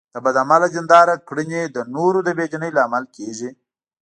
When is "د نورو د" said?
1.65-2.29